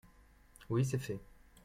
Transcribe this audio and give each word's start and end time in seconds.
oui, 0.71 0.83
c'est 0.83 0.97
fait. 0.97 1.19